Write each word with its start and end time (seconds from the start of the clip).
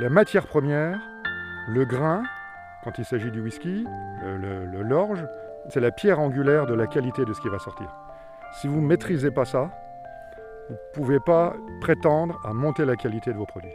La 0.00 0.08
matière 0.08 0.46
première, 0.46 0.98
le 1.68 1.84
grain, 1.84 2.22
quand 2.84 2.96
il 2.96 3.04
s'agit 3.04 3.30
du 3.30 3.42
whisky, 3.42 3.84
l'orge, 4.80 5.26
c'est 5.68 5.80
la 5.80 5.90
pierre 5.90 6.20
angulaire 6.20 6.64
de 6.64 6.72
la 6.72 6.86
qualité 6.86 7.26
de 7.26 7.34
ce 7.34 7.40
qui 7.42 7.50
va 7.50 7.58
sortir. 7.58 7.94
Si 8.54 8.66
vous 8.66 8.80
ne 8.80 8.86
maîtrisez 8.86 9.30
pas 9.30 9.44
ça, 9.44 9.70
vous 10.70 10.74
ne 10.74 10.92
pouvez 10.94 11.20
pas 11.20 11.54
prétendre 11.82 12.40
à 12.46 12.54
monter 12.54 12.86
la 12.86 12.96
qualité 12.96 13.30
de 13.30 13.36
vos 13.36 13.44
produits. 13.44 13.74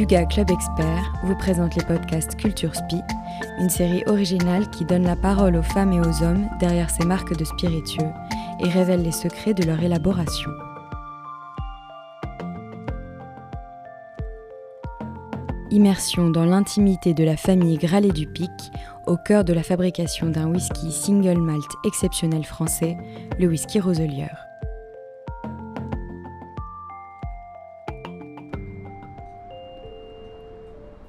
Duga 0.00 0.24
Club 0.24 0.50
Expert 0.50 1.12
vous 1.24 1.36
présente 1.36 1.76
les 1.76 1.84
podcasts 1.84 2.34
Culture 2.34 2.74
Spi, 2.74 3.02
une 3.58 3.68
série 3.68 4.02
originale 4.06 4.70
qui 4.70 4.86
donne 4.86 5.02
la 5.02 5.14
parole 5.14 5.56
aux 5.56 5.62
femmes 5.62 5.92
et 5.92 6.00
aux 6.00 6.22
hommes 6.22 6.48
derrière 6.58 6.88
ces 6.88 7.04
marques 7.04 7.36
de 7.36 7.44
spiritueux 7.44 8.08
et 8.60 8.68
révèle 8.70 9.02
les 9.02 9.12
secrets 9.12 9.52
de 9.52 9.62
leur 9.62 9.82
élaboration. 9.82 10.50
Immersion 15.70 16.30
dans 16.30 16.46
l'intimité 16.46 17.12
de 17.12 17.22
la 17.24 17.36
famille 17.36 17.76
Gralet 17.76 18.08
du 18.08 18.26
Pic, 18.26 18.72
au 19.06 19.18
cœur 19.18 19.44
de 19.44 19.52
la 19.52 19.62
fabrication 19.62 20.30
d'un 20.30 20.46
whisky 20.46 20.92
single 20.92 21.42
malt 21.42 21.70
exceptionnel 21.84 22.46
français, 22.46 22.96
le 23.38 23.48
whisky 23.48 23.78
Roselier. 23.78 24.28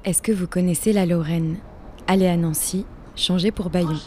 Est-ce 0.04 0.23
que 0.23 0.32
vous 0.32 0.48
connaissez 0.48 0.94
la 0.94 1.05
Lorraine? 1.05 1.58
Allez 2.08 2.25
à 2.25 2.36
Nancy, 2.36 2.88
changez 3.16 3.52
pour 3.52 3.70
Bayon. 3.70 4.00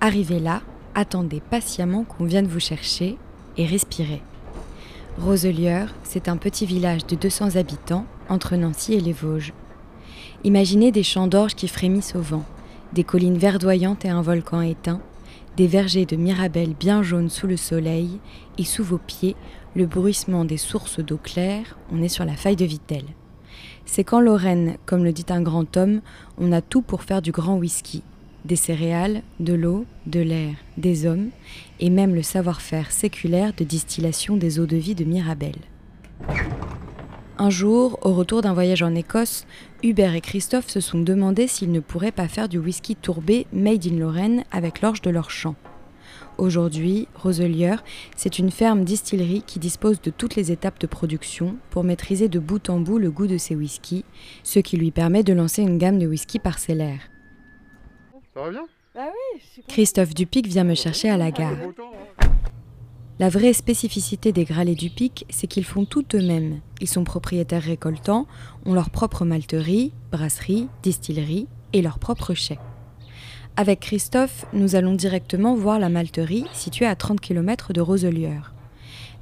Arrivez 0.00 0.38
là, 0.38 0.62
attendez 0.94 1.40
patiemment 1.40 2.04
qu'on 2.04 2.24
vienne 2.24 2.46
vous 2.46 2.60
chercher 2.60 3.18
et 3.56 3.66
respirez. 3.66 4.22
Roselieur, 5.18 5.88
c'est 6.04 6.28
un 6.28 6.36
petit 6.36 6.64
village 6.64 7.06
de 7.06 7.16
200 7.16 7.56
habitants 7.56 8.06
entre 8.28 8.54
Nancy 8.54 8.94
et 8.94 9.00
les 9.00 9.12
Vosges. 9.12 9.52
Imaginez 10.44 10.92
des 10.92 11.02
champs 11.02 11.26
d'orge 11.26 11.56
qui 11.56 11.66
frémissent 11.66 12.14
au 12.14 12.22
vent, 12.22 12.44
des 12.92 13.02
collines 13.02 13.36
verdoyantes 13.36 14.04
et 14.04 14.10
un 14.10 14.22
volcan 14.22 14.60
éteint, 14.60 15.00
des 15.56 15.66
vergers 15.66 16.06
de 16.06 16.14
mirabelles 16.14 16.74
bien 16.78 17.02
jaunes 17.02 17.30
sous 17.30 17.48
le 17.48 17.56
soleil, 17.56 18.20
et 18.58 18.64
sous 18.64 18.84
vos 18.84 18.98
pieds, 18.98 19.34
le 19.74 19.86
bruissement 19.86 20.44
des 20.44 20.56
sources 20.56 21.00
d'eau 21.00 21.18
claire, 21.20 21.76
on 21.92 22.00
est 22.00 22.08
sur 22.08 22.24
la 22.24 22.36
faille 22.36 22.54
de 22.54 22.64
Vitel 22.64 23.02
c'est 23.84 24.04
qu'en 24.04 24.20
Lorraine, 24.20 24.76
comme 24.86 25.04
le 25.04 25.12
dit 25.12 25.26
un 25.28 25.42
grand 25.42 25.76
homme, 25.76 26.00
on 26.38 26.52
a 26.52 26.60
tout 26.60 26.82
pour 26.82 27.02
faire 27.02 27.22
du 27.22 27.32
grand 27.32 27.56
whisky. 27.56 28.02
Des 28.44 28.56
céréales, 28.56 29.22
de 29.38 29.52
l'eau, 29.52 29.84
de 30.06 30.20
l'air, 30.20 30.54
des 30.76 31.06
hommes, 31.06 31.30
et 31.80 31.90
même 31.90 32.14
le 32.14 32.22
savoir-faire 32.22 32.90
séculaire 32.90 33.52
de 33.56 33.64
distillation 33.64 34.36
des 34.36 34.58
eaux 34.58 34.66
de 34.66 34.76
vie 34.76 34.94
de 34.94 35.04
Mirabel. 35.04 35.54
Un 37.38 37.50
jour, 37.50 37.98
au 38.02 38.12
retour 38.12 38.42
d'un 38.42 38.52
voyage 38.52 38.82
en 38.82 38.94
Écosse, 38.94 39.46
Hubert 39.82 40.14
et 40.14 40.20
Christophe 40.20 40.68
se 40.68 40.80
sont 40.80 41.00
demandé 41.00 41.46
s'ils 41.46 41.72
ne 41.72 41.80
pourraient 41.80 42.12
pas 42.12 42.28
faire 42.28 42.48
du 42.48 42.58
whisky 42.58 42.94
tourbé 42.94 43.46
made 43.52 43.86
in 43.86 43.98
Lorraine 43.98 44.44
avec 44.52 44.80
l'orge 44.80 45.02
de 45.02 45.10
leur 45.10 45.30
champ. 45.30 45.56
Aujourd'hui, 46.38 47.08
Roselier, 47.14 47.76
c'est 48.16 48.38
une 48.38 48.50
ferme 48.50 48.84
distillerie 48.84 49.42
qui 49.46 49.58
dispose 49.58 50.00
de 50.00 50.10
toutes 50.10 50.34
les 50.34 50.50
étapes 50.50 50.80
de 50.80 50.86
production 50.86 51.56
pour 51.70 51.84
maîtriser 51.84 52.28
de 52.28 52.38
bout 52.38 52.70
en 52.70 52.80
bout 52.80 52.98
le 52.98 53.10
goût 53.10 53.26
de 53.26 53.38
ses 53.38 53.54
whiskies, 53.54 54.04
ce 54.42 54.58
qui 54.58 54.76
lui 54.76 54.90
permet 54.90 55.22
de 55.22 55.32
lancer 55.32 55.62
une 55.62 55.78
gamme 55.78 55.98
de 55.98 56.06
whisky 56.06 56.38
parcellaire. 56.38 57.00
Ça 58.34 58.42
va 58.42 58.50
bien? 58.50 58.64
Bah 58.94 59.08
Christophe 59.68 60.14
Dupic 60.14 60.46
vient 60.46 60.64
me 60.64 60.74
chercher 60.74 61.08
à 61.08 61.16
la 61.16 61.30
gare. 61.30 61.56
La 63.18 63.28
vraie 63.28 63.52
spécificité 63.52 64.32
des 64.32 64.44
Gralets 64.44 64.74
du 64.74 64.90
Pic, 64.90 65.26
c'est 65.30 65.46
qu'ils 65.46 65.64
font 65.64 65.84
tout 65.84 66.04
eux-mêmes. 66.14 66.60
Ils 66.80 66.88
sont 66.88 67.04
propriétaires 67.04 67.62
récoltants, 67.62 68.26
ont 68.66 68.74
leur 68.74 68.90
propre 68.90 69.24
malterie, 69.24 69.92
brasserie, 70.10 70.68
distillerie 70.82 71.46
et 71.72 71.82
leur 71.82 71.98
propre 71.98 72.34
chai. 72.34 72.58
Avec 73.54 73.80
Christophe, 73.80 74.46
nous 74.54 74.76
allons 74.76 74.94
directement 74.94 75.54
voir 75.54 75.78
la 75.78 75.90
malterie 75.90 76.46
située 76.54 76.86
à 76.86 76.96
30 76.96 77.20
km 77.20 77.74
de 77.74 77.82
Roselier. 77.82 78.38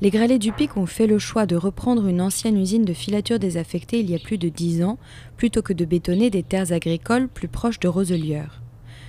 Les 0.01 0.11
Gralets 0.11 0.39
du 0.39 0.53
Pic 0.53 0.77
ont 0.77 0.87
fait 0.87 1.09
le 1.09 1.19
choix 1.19 1.47
de 1.47 1.57
reprendre 1.57 2.07
une 2.07 2.21
ancienne 2.21 2.57
usine 2.57 2.85
de 2.85 2.93
filature 2.93 3.41
désaffectée 3.41 3.99
il 3.99 4.09
y 4.09 4.15
a 4.15 4.21
plus 4.21 4.39
de 4.39 4.49
10 4.49 4.85
ans, 4.85 4.99
plutôt 5.37 5.63
que 5.63 5.73
de 5.73 5.85
bétonner 5.85 6.31
des 6.31 6.45
terres 6.45 6.73
agricoles 6.73 7.27
plus 7.27 7.49
proches 7.49 7.81
de 7.81 7.89
Roselier. 7.89 8.45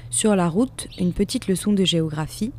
Sur 0.09 0.36
la 0.36 0.50
route, 0.50 0.88
une 1.00 1.14
petite 1.14 1.48
leçon 1.48 1.72
de 1.72 1.86
géographie. 1.86 2.52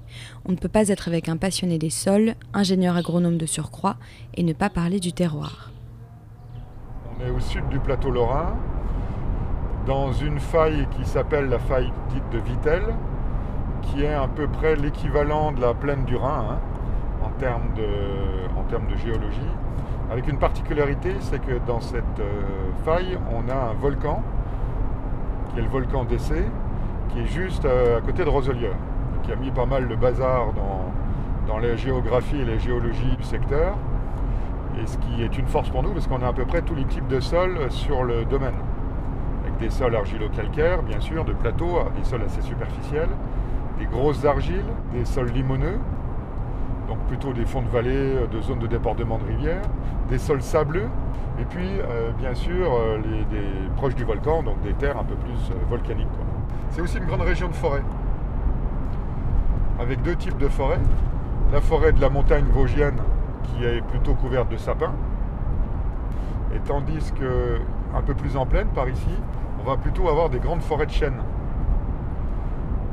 On 0.45 0.53
ne 0.53 0.57
peut 0.57 0.69
pas 0.69 0.89
être 0.89 1.09
avec 1.09 1.29
un 1.29 1.37
passionné 1.37 1.79
des 1.79 1.91
sols, 1.91 2.37
ingénieur 2.55 2.97
agronome 2.97 3.39
de 3.39 3.47
surcroît, 3.47 3.97
et 4.35 4.45
ne 4.45 4.53
pas 4.53 4.71
parler 4.71 5.01
du 5.01 5.13
terroir. 5.13 5.73
On 7.19 7.27
est 7.27 7.31
au 7.31 7.41
sud 7.41 7.69
du 7.71 7.81
plateau 7.81 8.11
lorrain, 8.11 8.57
dans 9.87 10.13
une 10.13 10.39
faille 10.39 10.87
qui 10.93 11.05
s'appelle 11.05 11.49
la 11.49 11.59
faille 11.59 11.93
dite 12.11 12.29
de 12.31 12.39
Vitel, 12.39 12.83
qui 13.83 14.05
est 14.05 14.15
à 14.15 14.29
peu 14.29 14.47
près 14.47 14.77
l'équivalent 14.77 15.53
de 15.53 15.61
la 15.61 15.75
plaine 15.75 16.05
du 16.05 16.17
Rhin 16.17 16.45
hein, 16.53 16.59
en, 17.25 17.31
termes 17.41 17.71
de, 17.75 18.97
géologie. 18.97 19.41
Avec 20.11 20.29
une 20.29 20.39
particularité, 20.39 21.15
c'est 21.21 21.41
que 21.41 21.59
dans 21.67 21.81
cette 21.81 22.21
euh, 22.21 22.43
faille, 22.85 23.19
on 23.33 23.49
a 23.51 23.71
un 23.71 23.75
volcan, 23.75 24.23
qui 25.49 25.59
est 25.59 25.63
le 25.63 25.69
volcan 25.69 26.05
d'Essai, 26.05 26.45
qui 27.09 27.21
est 27.21 27.27
juste 27.27 27.65
euh, 27.65 27.99
à 27.99 28.01
côté 28.01 28.25
de 28.25 28.29
Roselier, 28.29 28.71
qui 29.25 29.33
a 29.33 29.37
mis 29.37 29.51
pas 29.51 29.67
mal 29.67 29.89
de 29.89 29.97
bazar 29.97 30.53
dans, 30.53 31.53
dans 31.53 31.59
la 31.59 31.75
géographie 31.77 32.41
et 32.41 32.45
la 32.45 32.59
géologie 32.59 33.17
du 33.17 33.25
secteur. 33.25 33.75
Et 34.81 34.87
ce 34.87 34.97
qui 34.99 35.23
est 35.23 35.37
une 35.37 35.47
force 35.47 35.69
pour 35.71 35.83
nous, 35.83 35.93
parce 35.93 36.07
qu'on 36.07 36.23
a 36.23 36.29
à 36.29 36.33
peu 36.33 36.45
près 36.45 36.63
tous 36.63 36.75
les 36.75 36.85
types 36.85 37.09
de 37.09 37.21
sols 37.21 37.59
sur 37.71 38.05
le 38.05 38.25
domaine 38.25 38.55
des 39.63 39.71
sols 39.71 39.95
argilo-calcaires, 39.95 40.83
bien 40.83 41.01
sûr, 41.01 41.25
de 41.25 41.33
plateaux, 41.33 41.79
des 41.97 42.05
sols 42.05 42.23
assez 42.23 42.43
superficiels, 42.43 43.09
des 43.79 43.87
grosses 43.87 44.25
argiles, 44.25 44.65
des 44.93 45.05
sols 45.05 45.29
limoneux, 45.29 45.79
donc 46.89 46.99
plutôt 47.07 47.33
des 47.33 47.45
fonds 47.45 47.63
de 47.63 47.69
vallée, 47.69 48.15
de 48.31 48.41
zones 48.41 48.59
de 48.59 48.67
débordement 48.67 49.19
de 49.19 49.25
rivières, 49.25 49.63
des 50.11 50.19
sols 50.19 50.43
sableux, 50.43 50.89
et 51.39 51.45
puis 51.45 51.69
euh, 51.79 52.11
bien 52.19 52.35
sûr 52.35 52.73
euh, 52.75 52.99
les, 52.99 53.25
des, 53.25 53.47
proches 53.77 53.95
du 53.95 54.05
volcan, 54.05 54.43
donc 54.43 54.61
des 54.63 54.75
terres 54.75 54.99
un 54.99 55.05
peu 55.05 55.15
plus 55.15 55.51
euh, 55.51 55.55
volcaniques. 55.71 56.09
C'est 56.71 56.81
aussi 56.81 56.99
une 56.99 57.07
grande 57.07 57.23
région 57.23 57.47
de 57.47 57.55
forêt, 57.55 57.83
avec 59.81 60.03
deux 60.03 60.17
types 60.17 60.39
de 60.39 60.49
forêts. 60.49 60.81
La 61.53 61.61
forêt 61.61 61.93
de 61.93 62.01
la 62.01 62.09
montagne 62.09 62.47
vosgienne 62.53 62.97
qui 63.45 63.65
est 63.65 63.81
plutôt 63.83 64.15
couverte 64.15 64.51
de 64.51 64.57
sapins, 64.57 64.95
et 66.53 66.59
tandis 66.67 67.13
que 67.13 67.61
un 67.95 68.03
peu 68.03 68.15
plus 68.15 68.37
en 68.37 68.47
plaine 68.47 68.69
par 68.69 68.89
ici, 68.89 69.17
on 69.63 69.71
va 69.71 69.77
plutôt 69.77 70.09
avoir 70.09 70.29
des 70.29 70.39
grandes 70.39 70.63
forêts 70.63 70.87
de 70.87 70.91
chênes. 70.91 71.23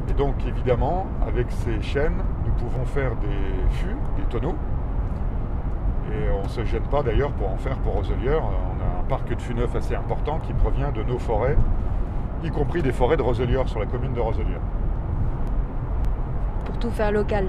Et 0.10 0.14
donc 0.14 0.36
évidemment, 0.48 1.08
avec 1.28 1.48
ces 1.52 1.82
chênes, 1.82 2.18
nous 2.46 2.52
pouvons 2.54 2.86
faire 2.86 3.12
des 3.16 3.76
fûts, 3.78 3.96
des 4.18 4.24
tonneaux. 4.30 4.56
Et 6.12 6.32
on 6.32 6.44
ne 6.44 6.50
se 6.50 6.66
gêne 6.66 6.84
pas 6.84 7.04
d'ailleurs 7.04 7.32
pour 7.32 7.50
en 7.50 7.58
faire 7.58 7.78
pour 7.78 7.94
Roselier. 7.94 8.36
On 8.36 8.84
a 8.84 9.00
un 9.02 9.04
parc 9.08 9.34
de 9.34 9.42
fûts 9.42 9.54
neufs 9.54 9.76
assez 9.76 9.96
important 9.96 10.40
qui 10.40 10.54
provient 10.54 10.92
de 10.92 11.04
nos 11.04 11.20
forêts, 11.20 11.58
y 12.44 12.50
compris 12.50 12.82
des 12.82 12.92
forêts 12.92 13.18
de 13.18 13.22
Roselier 13.22 13.62
sur 13.66 13.80
la 13.80 13.86
commune 13.86 14.14
de 14.14 14.20
Roselier. 14.20 14.58
Pour 16.66 16.78
tout 16.80 16.92
faire 16.92 17.12
local. 17.12 17.48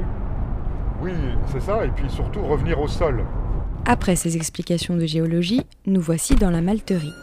Oui, 1.03 1.13
c'est 1.47 1.61
ça, 1.61 1.85
et 1.85 1.89
puis 1.89 2.11
surtout 2.11 2.43
revenir 2.43 2.79
au 2.81 2.89
sol. 2.89 3.25
Après 3.87 4.17
ces 4.17 4.37
explications 4.37 4.97
de 4.97 5.07
géologie, 5.07 5.67
nous 5.87 6.01
voici 6.01 6.37
dans 6.37 6.51
la 6.51 6.61
malterie. 6.61 7.15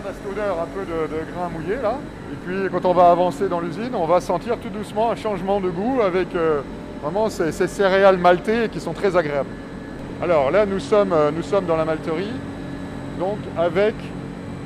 Cette 0.00 0.32
odeur 0.32 0.56
un 0.60 0.66
peu 0.66 0.84
de, 0.84 1.32
grain 1.32 1.48
mouillé 1.48 1.76
là. 1.82 1.98
Et 2.32 2.36
puis 2.46 2.70
quand 2.70 2.88
on 2.88 2.94
va 2.94 3.10
avancer 3.10 3.48
dans 3.48 3.60
l'usine, 3.60 3.90
on 3.94 4.06
va 4.06 4.20
sentir 4.20 4.56
tout 4.58 4.70
doucement 4.70 5.10
un 5.10 5.16
changement 5.16 5.60
de 5.60 5.68
goût 5.68 6.00
avec 6.00 6.34
euh, 6.34 6.62
vraiment 7.02 7.28
ces, 7.28 7.52
céréales 7.52 8.16
maltées 8.16 8.68
qui 8.70 8.80
sont 8.80 8.92
très 8.92 9.16
agréables. 9.16 9.48
Alors 10.22 10.50
là, 10.50 10.66
nous 10.66 10.78
sommes, 10.78 11.12
euh, 11.12 11.30
nous 11.30 11.42
sommes 11.42 11.66
dans 11.66 11.76
la 11.76 11.84
malterie, 11.84 12.32
donc 13.18 13.38
avec 13.58 13.94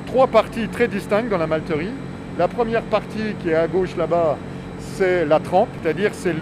trois 0.06 0.26
parties 0.26 0.68
très 0.68 0.86
distinctes 0.86 1.28
dans 1.28 1.38
la 1.38 1.46
malterie. 1.46 1.92
La 2.38 2.48
première 2.48 2.82
partie 2.82 3.34
qui 3.40 3.50
est 3.50 3.54
à 3.54 3.66
gauche 3.66 3.96
là-bas, 3.96 4.36
c'est 4.78 5.24
la 5.24 5.40
trempe, 5.40 5.68
c'est-à-dire 5.82 6.10
c'est 6.12 6.34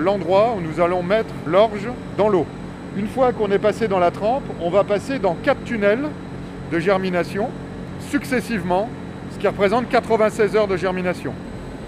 l'endroit 0.00 0.54
où 0.56 0.60
nous 0.60 0.80
allons 0.82 1.02
mettre 1.02 1.32
l'orge 1.46 1.88
dans 2.16 2.28
l'eau. 2.28 2.46
Une 2.96 3.06
fois 3.06 3.32
qu'on 3.32 3.50
est 3.50 3.58
passé 3.58 3.88
dans 3.88 3.98
la 3.98 4.10
trempe, 4.10 4.44
on 4.60 4.70
va 4.70 4.84
passer 4.84 5.18
dans 5.18 5.34
quatre 5.34 5.62
tunnels 5.64 6.08
de 6.70 6.78
germination 6.78 7.48
successivement, 8.10 8.88
ce 9.32 9.38
qui 9.38 9.46
représente 9.46 9.88
96 9.88 10.56
heures 10.56 10.68
de 10.68 10.76
germination. 10.76 11.32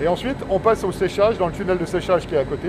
Et 0.01 0.09
ensuite, 0.09 0.37
on 0.51 0.59
passe 0.59 0.83
au 0.85 0.93
séchage 0.93 1.39
dans 1.39 1.47
le 1.47 1.53
tunnel 1.53 1.79
de 1.79 1.85
séchage 1.85 2.27
qui 2.27 2.35
est 2.35 2.39
à 2.39 2.45
côté. 2.45 2.69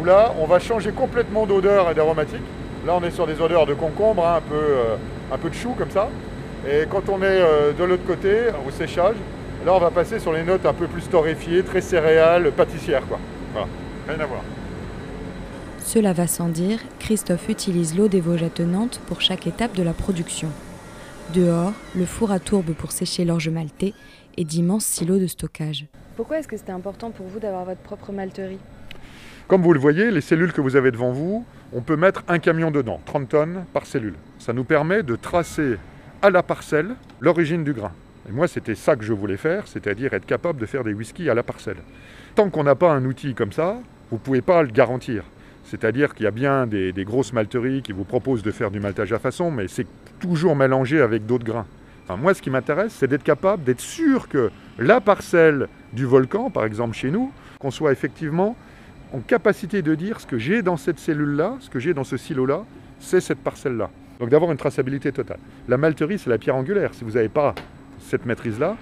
où 0.00 0.04
là, 0.04 0.34
on 0.40 0.46
va 0.46 0.58
changer 0.58 0.90
complètement 0.90 1.44
d'odeur 1.44 1.90
et 1.90 1.94
d'aromatique. 1.94 2.40
Là, 2.86 2.94
on 2.96 3.04
est 3.04 3.10
sur 3.10 3.26
des 3.26 3.40
odeurs 3.40 3.66
de 3.66 3.74
concombre, 3.74 4.26
hein, 4.26 4.38
un, 4.38 4.40
peu, 4.40 4.54
euh, 4.54 4.96
un 5.30 5.38
peu 5.38 5.50
de 5.50 5.54
chou 5.54 5.74
comme 5.76 5.90
ça. 5.90 6.08
Et 6.68 6.86
quand 6.90 7.08
on 7.08 7.18
est 7.18 7.24
euh, 7.24 7.72
de 7.72 7.84
l'autre 7.84 8.06
côté, 8.06 8.46
au 8.66 8.70
séchage, 8.70 9.16
là, 9.66 9.74
on 9.74 9.78
va 9.78 9.90
passer 9.90 10.18
sur 10.18 10.32
les 10.32 10.42
notes 10.42 10.64
un 10.64 10.72
peu 10.72 10.86
plus 10.86 11.08
torréfiées, 11.08 11.62
très 11.62 11.80
céréales, 11.80 12.50
pâtissières, 12.52 13.06
quoi. 13.06 13.18
Voilà, 13.52 13.68
rien 14.08 14.18
à 14.18 14.26
voir. 14.26 14.40
Cela 15.84 16.12
va 16.12 16.26
sans 16.26 16.48
dire, 16.48 16.78
Christophe 16.98 17.48
utilise 17.48 17.96
l'eau 17.96 18.08
des 18.08 18.20
Vosges 18.20 18.44
attenantes 18.44 19.00
pour 19.06 19.20
chaque 19.20 19.46
étape 19.46 19.76
de 19.76 19.82
la 19.82 19.92
production. 19.92 20.48
Dehors, 21.34 21.72
le 21.96 22.04
four 22.04 22.30
à 22.30 22.38
tourbe 22.38 22.74
pour 22.74 22.92
sécher 22.92 23.24
l'orge 23.24 23.48
maltais 23.48 23.94
et 24.36 24.44
d'immenses 24.44 24.84
silos 24.84 25.18
de 25.18 25.26
stockage. 25.26 25.86
Pourquoi 26.14 26.38
est-ce 26.38 26.48
que 26.48 26.58
c'était 26.58 26.72
important 26.72 27.10
pour 27.10 27.26
vous 27.26 27.38
d'avoir 27.38 27.64
votre 27.64 27.80
propre 27.80 28.12
malterie? 28.12 28.58
Comme 29.48 29.62
vous 29.62 29.72
le 29.72 29.80
voyez, 29.80 30.10
les 30.10 30.20
cellules 30.20 30.52
que 30.52 30.60
vous 30.60 30.76
avez 30.76 30.90
devant 30.90 31.10
vous, 31.10 31.46
on 31.72 31.80
peut 31.80 31.96
mettre 31.96 32.22
un 32.28 32.38
camion 32.38 32.70
dedans, 32.70 33.00
30 33.06 33.28
tonnes 33.30 33.64
par 33.72 33.86
cellule. 33.86 34.16
Ça 34.38 34.52
nous 34.52 34.64
permet 34.64 35.02
de 35.02 35.16
tracer 35.16 35.78
à 36.20 36.28
la 36.28 36.42
parcelle 36.42 36.96
l'origine 37.20 37.64
du 37.64 37.72
grain. 37.72 37.92
Et 38.28 38.32
moi, 38.32 38.46
c'était 38.46 38.74
ça 38.74 38.94
que 38.94 39.04
je 39.04 39.14
voulais 39.14 39.38
faire, 39.38 39.66
c'est-à-dire 39.68 40.12
être 40.12 40.26
capable 40.26 40.60
de 40.60 40.66
faire 40.66 40.84
des 40.84 40.92
whiskies 40.92 41.30
à 41.30 41.34
la 41.34 41.42
parcelle. 41.42 41.78
Tant 42.34 42.50
qu'on 42.50 42.64
n'a 42.64 42.74
pas 42.74 42.92
un 42.92 43.06
outil 43.06 43.34
comme 43.34 43.52
ça, 43.52 43.78
vous 44.10 44.16
ne 44.16 44.22
pouvez 44.22 44.42
pas 44.42 44.62
le 44.62 44.70
garantir. 44.70 45.24
C'est-à-dire 45.64 46.14
qu'il 46.14 46.24
y 46.24 46.26
a 46.26 46.32
bien 46.32 46.66
des, 46.66 46.92
des, 46.92 47.04
grosses 47.04 47.32
malteries 47.32 47.80
qui 47.82 47.92
vous 47.92 48.04
proposent 48.04 48.42
de 48.42 48.50
faire 48.50 48.70
du 48.70 48.80
maltage 48.80 49.12
à 49.12 49.18
façon, 49.18 49.50
mais 49.50 49.68
c'est 49.68 49.86
toujours 50.22 50.54
mélangé 50.56 51.00
avec 51.00 51.26
d'autres 51.26 51.44
grains. 51.44 51.66
Moi, 52.16 52.34
ce 52.34 52.42
qui 52.42 52.50
m'intéresse, 52.50 52.94
c'est 52.98 53.08
d'être 53.08 53.22
capable, 53.22 53.64
d'être 53.64 53.80
sûr 53.80 54.28
que 54.28 54.50
la 54.78 55.00
parcelle 55.00 55.68
du 55.92 56.04
volcan, 56.04 56.50
par 56.50 56.64
exemple 56.64 56.94
chez 56.94 57.10
nous, 57.10 57.32
qu'on 57.58 57.70
soit 57.70 57.90
effectivement 57.90 58.54
en 59.12 59.20
capacité 59.20 59.82
de 59.82 59.94
dire 59.94 60.20
ce 60.20 60.26
que 60.26 60.38
j'ai 60.38 60.62
dans 60.62 60.76
cette 60.76 60.98
cellule-là, 60.98 61.56
ce 61.60 61.70
que 61.70 61.78
j'ai 61.78 61.94
dans 61.94 62.04
ce 62.04 62.16
silo-là, 62.16 62.64
c'est 63.00 63.20
cette 63.20 63.38
parcelle-là. 63.38 63.90
Donc 64.20 64.28
d'avoir 64.28 64.52
une 64.52 64.58
traçabilité 64.58 65.10
totale. 65.10 65.38
La 65.68 65.76
malterie, 65.76 66.18
c'est 66.18 66.30
la 66.30 66.38
pierre 66.38 66.56
angulaire. 66.56 66.92
Si 66.92 67.02
vous 67.02 67.12
n'avez 67.12 67.28
pas 67.30 67.54
cette 67.98 68.26
maîtrise-là, 68.26 68.76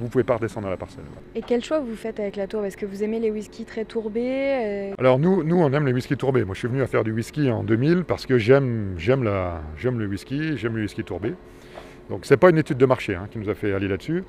vous 0.00 0.06
ne 0.06 0.10
pouvez 0.10 0.24
pas 0.24 0.36
redescendre 0.36 0.66
à 0.66 0.70
la 0.70 0.78
parcelle. 0.78 1.04
Et 1.34 1.42
quel 1.42 1.62
choix 1.62 1.78
vous 1.78 1.94
faites 1.94 2.18
avec 2.18 2.36
la 2.36 2.46
tourbe 2.46 2.64
Est-ce 2.64 2.78
que 2.78 2.86
vous 2.86 3.04
aimez 3.04 3.20
les 3.20 3.30
whiskies 3.30 3.66
très 3.66 3.84
tourbés 3.84 4.90
euh? 4.90 4.94
Alors 4.98 5.18
nous, 5.18 5.44
nous, 5.44 5.56
on 5.60 5.70
aime 5.72 5.86
les 5.86 5.92
whiskies 5.92 6.16
tourbés. 6.16 6.44
Moi, 6.44 6.54
je 6.54 6.60
suis 6.60 6.68
venu 6.68 6.80
à 6.80 6.86
faire 6.86 7.04
du 7.04 7.12
whisky 7.12 7.50
en 7.50 7.62
2000 7.62 8.04
parce 8.04 8.24
que 8.24 8.38
j'aime, 8.38 8.94
j'aime, 8.96 9.22
la, 9.22 9.60
j'aime 9.76 9.98
le 9.98 10.06
whisky, 10.06 10.56
j'aime 10.56 10.74
le 10.76 10.82
whisky 10.82 11.04
tourbé. 11.04 11.34
Donc 12.08 12.20
c'est 12.24 12.38
pas 12.38 12.48
une 12.48 12.56
étude 12.56 12.78
de 12.78 12.86
marché 12.86 13.14
hein, 13.14 13.28
qui 13.30 13.38
nous 13.38 13.50
a 13.50 13.54
fait 13.54 13.74
aller 13.74 13.88
là-dessus. 13.88 14.24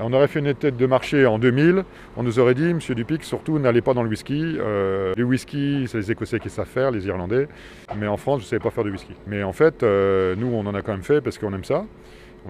On 0.00 0.12
aurait 0.12 0.28
fait 0.28 0.38
une 0.38 0.46
étude 0.46 0.76
de 0.76 0.86
marché 0.86 1.26
en 1.26 1.40
2000, 1.40 1.82
on 2.16 2.22
nous 2.22 2.38
aurait 2.38 2.54
dit, 2.54 2.72
Monsieur 2.72 2.94
Dupic, 2.94 3.24
surtout 3.24 3.58
n'allez 3.58 3.80
pas 3.80 3.94
dans 3.94 4.04
le 4.04 4.08
whisky. 4.08 4.56
Euh, 4.60 5.12
les 5.16 5.24
whisky, 5.24 5.86
c'est 5.88 5.98
les 5.98 6.12
Écossais 6.12 6.38
qui 6.38 6.50
savent 6.50 6.68
faire, 6.68 6.92
les 6.92 7.06
Irlandais. 7.06 7.48
Mais 7.96 8.06
en 8.06 8.16
France, 8.16 8.40
vous 8.40 8.44
ne 8.44 8.48
savez 8.48 8.62
pas 8.62 8.70
faire 8.70 8.84
de 8.84 8.90
whisky. 8.90 9.14
Mais 9.26 9.42
en 9.42 9.52
fait, 9.52 9.82
euh, 9.82 10.36
nous, 10.36 10.46
on 10.46 10.64
en 10.66 10.74
a 10.74 10.82
quand 10.82 10.92
même 10.92 11.02
fait 11.02 11.20
parce 11.20 11.38
qu'on 11.38 11.52
aime 11.52 11.64
ça. 11.64 11.84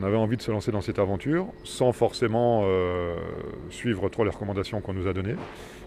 On 0.00 0.04
avait 0.04 0.16
envie 0.16 0.36
de 0.36 0.42
se 0.42 0.52
lancer 0.52 0.70
dans 0.70 0.80
cette 0.80 1.00
aventure 1.00 1.46
sans 1.64 1.90
forcément 1.90 2.62
euh, 2.64 3.16
suivre 3.68 4.08
trop 4.08 4.22
les 4.22 4.30
recommandations 4.30 4.80
qu'on 4.80 4.92
nous 4.92 5.08
a 5.08 5.12
données. 5.12 5.34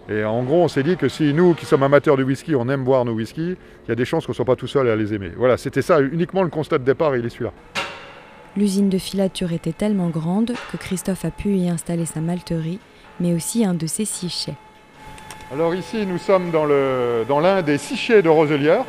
Et 0.10 0.26
en 0.26 0.44
gros, 0.44 0.64
on 0.64 0.68
s'est 0.68 0.84
dit 0.84 0.98
que 0.98 1.08
si 1.08 1.34
nous, 1.34 1.54
qui 1.54 1.66
sommes 1.66 1.84
amateurs 1.84 2.18
du 2.18 2.24
whisky, 2.24 2.54
on 2.54 2.68
aime 2.68 2.84
boire 2.84 3.06
nos 3.06 3.14
whisky, 3.14 3.56
il 3.86 3.90
y 3.90 3.92
a 3.92 3.96
des 3.96 4.04
chances 4.04 4.26
qu'on 4.26 4.34
ne 4.34 4.36
soit 4.36 4.44
pas 4.44 4.58
tout 4.58 4.68
seul 4.68 4.90
à 4.90 4.98
les 4.98 5.14
aimer. 5.14 5.32
Voilà, 5.38 5.56
c'était 5.56 5.82
ça 5.82 6.02
uniquement 6.02 6.44
le 6.44 6.50
constat 6.50 6.78
de 6.80 6.84
départ 6.84 7.16
et 7.16 7.20
il 7.20 7.26
est 7.26 7.30
celui-là. 7.30 7.54
L'usine 8.58 8.90
de 8.90 8.98
filature 8.98 9.54
était 9.54 9.72
tellement 9.72 10.10
grande 10.10 10.52
que 10.74 10.76
Christophe 10.76 11.24
a 11.24 11.32
pu 11.32 11.56
y 11.56 11.70
installer 11.70 12.06
sa 12.06 12.20
malterie, 12.20 12.80
mais 13.22 13.34
aussi 13.34 13.64
un 13.64 13.74
de 13.74 13.88
ses 13.88 14.04
six 14.04 14.28
chais. 14.28 14.56
Alors 15.54 15.74
ici, 15.74 16.06
nous 16.06 16.18
sommes 16.18 16.52
dans 16.52 16.66
l'un 16.66 17.24
dans 17.30 17.62
des 17.62 17.78
six 17.78 17.96
chais 17.96 18.22
de 18.22 18.28
Roselière, 18.28 18.84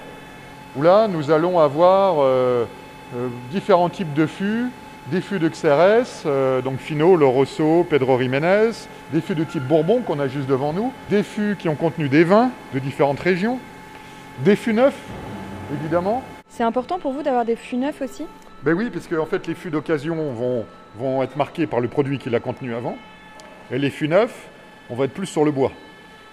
où 0.77 0.83
là, 0.83 1.07
nous 1.07 1.31
allons 1.31 1.61
avoir 1.61 2.17
euh, 2.19 2.65
euh, 3.15 3.29
différents 3.53 3.89
types 3.89 4.15
de 4.15 4.27
fûts, 4.27 4.67
des 5.08 5.20
fûts 5.20 5.38
de 5.38 5.49
Xérès, 5.49 6.22
euh, 6.26 6.62
donc 6.62 6.78
Fino, 6.78 7.16
Le 7.16 7.26
Rosso, 7.26 7.84
Pedro 7.88 8.20
Jiménez, 8.20 8.70
des 9.12 9.20
fûts 9.20 9.34
de 9.34 9.44
type 9.44 9.64
Bourbon 9.64 10.00
qu'on 10.00 10.20
a 10.20 10.28
juste 10.28 10.46
devant 10.46 10.72
nous, 10.72 10.93
des 11.10 11.22
fûts 11.22 11.56
qui 11.58 11.69
ont 11.69 11.75
contenu 11.75 12.08
des 12.08 12.25
vins 12.25 12.50
de 12.72 12.78
différentes 12.78 13.20
régions, 13.20 13.58
des 14.44 14.56
fûts 14.56 14.72
neufs, 14.72 14.99
évidemment. 15.81 16.22
C'est 16.49 16.62
important 16.62 16.99
pour 16.99 17.12
vous 17.12 17.22
d'avoir 17.22 17.44
des 17.44 17.56
fûts 17.56 17.76
neufs 17.76 18.00
aussi? 18.00 18.26
Ben 18.62 18.75
oui, 18.75 18.90
parce 18.90 19.08
que 19.08 19.16
en 19.16 19.26
fait, 19.26 19.46
les 19.46 19.54
fûts 19.54 19.70
d'occasion 19.70 20.32
vont, 20.32 20.64
vont 20.96 21.22
être 21.22 21.37
marqués 21.37 21.66
par 21.66 21.81
le 21.81 21.88
produit 21.88 22.19
qu'il 22.19 22.34
a 22.34 22.40
contenu 22.40 22.75
avant. 22.75 22.96
Et 23.72 23.78
les 23.78 23.90
fûts 23.90 24.08
neufs, 24.08 24.46
on 24.88 24.94
va 24.94 25.06
être 25.06 25.14
plus 25.14 25.26
sur 25.26 25.44
le 25.44 25.50
bois. 25.50 25.72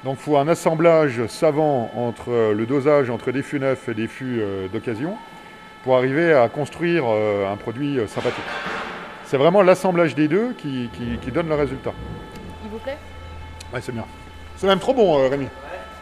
Donc 0.04 0.18
il 0.20 0.24
faut 0.24 0.38
un 0.38 0.48
assemblage 0.48 1.26
savant 1.28 1.90
entre 1.96 2.54
le 2.54 2.66
dosage 2.66 3.10
entre 3.10 3.32
des 3.32 3.42
fûts 3.42 3.60
neufs 3.60 3.90
et 3.90 3.94
des 3.94 4.08
fûts 4.08 4.42
d'occasion 4.72 5.18
pour 5.84 5.98
arriver 5.98 6.34
à 6.34 6.50
construire 6.50 7.06
un 7.06 7.56
produit 7.56 8.00
sympathique. 8.08 8.44
C'est 9.26 9.38
vraiment 9.38 9.62
l'assemblage 9.62 10.16
des 10.16 10.28
deux 10.28 10.54
qui, 10.54 10.90
qui, 10.94 11.18
qui, 11.22 11.32
donne 11.32 11.48
le 11.48 11.56
résultat. 11.56 11.94
Il 12.64 12.70
vous 12.72 12.80
plaît? 12.80 12.98
Oui, 13.74 13.80
c'est 13.82 13.92
bien. 13.92 14.06
C'est 14.58 14.68
même 14.68 14.80
trop 14.80 14.94
bon, 14.94 15.30
Rémi. 15.30 15.48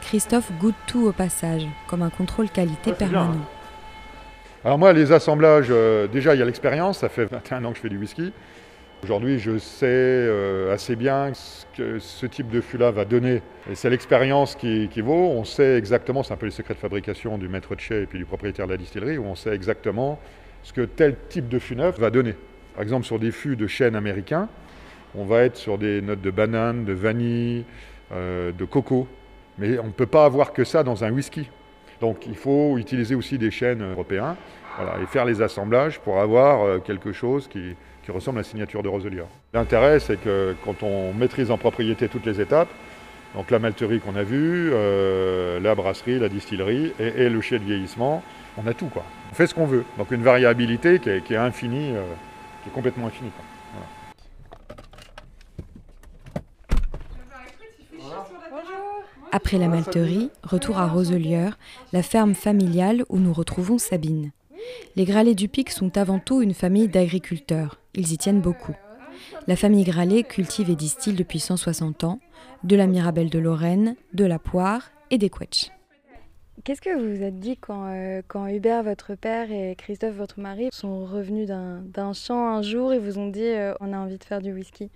Christophe 0.02 0.52
goûte 0.54 0.76
tout 0.88 1.06
au 1.06 1.12
passage, 1.12 1.68
comme 1.88 2.02
un 2.02 2.10
contrôle 2.10 2.50
qualité 2.50 2.92
ouais, 2.92 2.96
permanent. 2.96 3.32
Bien. 3.32 3.42
Alors 4.64 4.78
moi, 4.78 4.94
les 4.94 5.12
assemblages, 5.12 5.68
euh, 5.70 6.08
déjà, 6.08 6.34
il 6.34 6.40
y 6.40 6.42
a 6.42 6.46
l'expérience. 6.46 7.00
Ça 7.00 7.10
fait 7.10 7.26
21 7.32 7.66
ans 7.66 7.72
que 7.72 7.78
je 7.78 7.82
fais 7.82 7.90
du 7.90 7.98
whisky. 7.98 8.34
Aujourd'hui, 9.04 9.38
je 9.38 9.60
sais 9.60 9.86
euh, 9.86 10.74
assez 10.74 10.96
bien 10.96 11.32
ce 11.36 11.66
que 11.78 12.00
ce 12.00 12.26
type 12.26 12.50
de 12.50 12.62
fût-là 12.62 12.90
va 12.90 13.06
donner. 13.06 13.44
Et 13.70 13.76
c'est 13.76 13.92
l'expérience 13.92 14.56
qui, 14.56 14.90
vaut. 15.02 15.30
On 15.30 15.44
sait 15.44 15.78
exactement, 15.78 16.24
c'est 16.24 16.34
un 16.34 16.38
peu 16.38 16.48
les 16.48 16.52
secrets 16.52 16.74
de 16.74 16.80
fabrication 16.80 17.38
du 17.38 17.48
maître 17.48 17.76
de 17.76 17.80
chez 17.80 18.02
et 18.02 18.06
puis 18.08 18.18
du 18.18 18.26
propriétaire 18.26 18.66
de 18.66 18.72
la 18.72 18.78
distillerie, 18.78 19.20
où 19.20 19.26
on 19.26 19.36
sait 19.36 19.54
exactement 19.54 20.20
ce 20.64 20.74
que 20.74 20.82
tel 20.82 21.16
type 21.30 21.48
de 21.48 21.60
fût 21.60 21.76
neuf 21.76 22.00
va 22.00 22.10
donner. 22.10 22.34
Par 22.74 22.82
exemple, 22.82 23.06
sur 23.06 23.20
des 23.20 23.30
fûts 23.30 23.56
de 23.56 23.68
chêne 23.68 23.96
américains, 23.96 24.50
on 25.14 25.26
va 25.26 25.44
être 25.44 25.58
sur 25.58 25.78
des 25.78 26.02
notes 26.02 26.22
de 26.22 26.32
banane, 26.32 26.84
de 26.84 26.94
vanille, 26.94 27.66
euh, 28.12 28.52
de 28.52 28.66
coco. 28.66 29.08
Mais 29.60 29.78
on 29.78 29.88
ne 29.88 29.92
peut 29.92 30.08
pas 30.08 30.26
avoir 30.26 30.54
que 30.54 30.64
ça 30.64 30.82
dans 30.82 31.04
un 31.04 31.12
whisky. 31.12 31.48
Donc 32.02 32.26
il 32.26 32.36
faut 32.36 32.80
utiliser 32.80 33.14
aussi 33.14 33.38
des 33.38 33.52
chênes 33.52 33.84
européens 33.92 34.38
voilà, 34.76 35.00
et 35.02 35.06
faire 35.06 35.26
les 35.26 35.42
assemblages 35.44 36.00
pour 36.00 36.20
avoir 36.20 36.64
euh, 36.64 36.80
quelque 36.80 37.12
chose 37.12 37.48
qui, 37.48 37.76
qui, 38.08 38.12
ressemble 38.12 38.38
à 38.38 38.42
la 38.42 38.48
signature 38.48 38.82
de 38.84 38.88
Roselier. 38.88 39.24
L'intérêt, 39.54 40.00
c'est 40.00 40.18
que 40.18 40.56
quand 40.64 40.82
on 40.82 41.14
maîtrise 41.14 41.52
en 41.52 41.58
propriété 41.58 42.08
toutes 42.08 42.26
les 42.26 42.40
étapes, 42.40 42.70
donc 43.36 43.52
la 43.52 43.60
malterie 43.60 44.00
qu'on 44.00 44.16
a 44.16 44.24
vue, 44.24 44.72
euh, 44.74 45.60
la 45.60 45.76
brasserie, 45.76 46.18
la 46.18 46.30
distillerie 46.30 46.94
et, 47.00 47.30
le 47.30 47.42
chai 47.42 47.60
de 47.60 47.66
vieillissement, 47.66 48.24
on 48.58 48.66
a 48.66 48.74
tout 48.74 48.88
quoi. 48.88 49.04
On 49.32 49.36
fait 49.36 49.46
ce 49.46 49.54
qu'on 49.54 49.66
veut. 49.66 49.84
Donc 49.98 50.12
une 50.12 50.24
variabilité 50.24 51.00
qui 51.00 51.10
est, 51.10 51.36
infinie, 51.36 51.96
euh, 51.96 52.04
qui 52.64 52.70
est 52.70 52.74
complètement 52.74 53.08
infinie. 53.08 53.32
Après 59.34 59.58
la 59.58 59.68
malterie, 59.68 60.32
retour 60.42 60.80
à 60.80 60.88
Roselieur, 60.88 61.58
la 61.92 62.02
ferme 62.02 62.34
familiale 62.34 63.04
où 63.10 63.20
nous 63.20 63.34
retrouvons 63.34 63.78
Sabine. 63.78 64.32
Les 64.96 65.06
Gralets 65.06 65.36
du 65.36 65.48
Pic 65.48 65.70
sont 65.70 65.98
avant 65.98 66.20
tout 66.20 66.42
une 66.42 66.54
famille 66.54 66.88
d'agriculteurs. 66.88 67.80
Ils 67.94 68.12
y 68.14 68.18
tiennent 68.18 68.42
beaucoup. 68.42 68.76
La 69.48 69.56
famille 69.56 69.84
Gralet 69.84 70.24
cultive 70.24 70.70
et 70.70 70.76
distille 70.76 71.14
depuis 71.14 71.40
160 71.40 72.04
ans 72.04 72.20
de 72.64 72.76
la 72.76 72.88
Mirabelle 72.88 73.30
de 73.30 73.40
Lorraine, 73.40 73.96
de 74.14 74.26
la 74.26 74.40
poire 74.40 74.92
et 75.10 75.18
des 75.18 75.30
quetchs. 75.30 75.72
Qu'est-ce 76.64 76.82
que 76.82 76.96
vous 76.98 77.16
vous 77.16 77.24
êtes 77.24 77.40
dit 77.40 77.56
quand, 77.56 77.86
euh, 77.88 78.22
quand, 78.28 78.48
Hubert, 78.48 78.84
votre 78.84 79.16
père, 79.16 79.52
et 79.52 79.76
Christophe, 79.78 80.16
votre 80.16 80.40
mari, 80.40 80.70
sont 80.74 81.06
revenus 81.06 81.48
d'un 81.48 82.14
champ 82.14 82.48
un 82.50 82.62
jour 82.62 82.94
et 82.94 83.00
vous 83.00 83.20
ont 83.20 83.30
dit 83.30 83.42
euh, 83.42 83.74
on 83.80 83.94
a 83.94 83.98
envie 83.98 84.18
de 84.18 84.24
faire 84.24 84.42
du 84.42 84.52
whisky? 84.52 84.90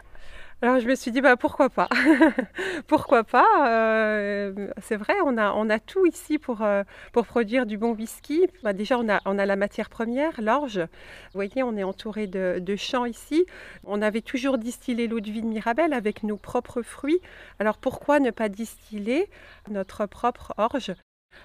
Alors 0.62 0.80
je 0.80 0.88
me 0.88 0.94
suis 0.94 1.12
dit 1.12 1.22
bah 1.22 1.38
pourquoi 1.38 1.70
pas, 1.70 1.90
pourquoi 2.88 3.24
pas? 3.24 3.68
Euh, 3.68 4.70
c'est 4.80 4.96
vrai, 4.96 5.16
on 5.26 5.38
a 5.38 5.52
on 5.54 5.70
a 5.72 5.80
tout 5.80 6.06
ici 6.06 6.38
pour 6.38 6.62
euh, 6.62 6.84
pour 7.14 7.26
produire 7.26 7.66
du 7.66 7.78
bon 7.80 7.94
whisky. 7.96 8.48
Bah, 8.62 8.74
déjà 8.74 9.00
on 9.00 9.10
a 9.10 9.22
on 9.26 9.40
a 9.40 9.46
la 9.48 9.56
matière 9.56 9.90
première, 9.90 10.40
l'orge. 10.40 10.78
Vous 10.78 10.88
voyez, 11.34 11.64
on 11.64 11.76
est 11.78 11.84
entouré 11.84 12.28
de, 12.28 12.60
de 12.60 12.76
champs 12.76 13.06
ici. 13.06 13.46
On 13.86 14.04
avait 14.04 14.22
toujours 14.22 14.60
distillé 14.60 15.08
l'eau 15.08 15.20
de 15.20 15.32
vie 15.32 15.42
de 15.42 15.48
Mirabelle 15.48 15.94
avec 15.94 16.22
nos 16.22 16.38
propres 16.38 16.84
fruits. 16.84 17.22
Alors 17.60 17.78
pourquoi 17.78 18.20
ne 18.20 18.30
pas 18.30 18.50
distiller 18.50 19.30
notre 19.70 20.06
propre 20.06 20.54
orge? 20.58 20.94